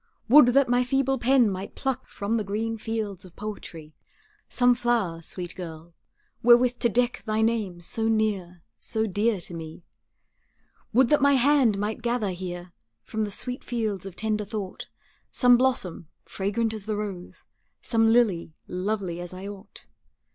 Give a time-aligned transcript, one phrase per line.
[0.29, 3.93] Would that my feeble pen might pluck From the green fields of poetry,
[4.49, 5.93] Some flower, sweet girl,
[6.41, 9.85] wherewith to deck Thy name so near, so dear to me.
[10.91, 14.87] Would that my hand might gather here From the sweet fields of tender thought,
[15.31, 17.45] Some blossom, fragrant as the rose,
[17.83, 19.85] Some lily, lovely as I ought.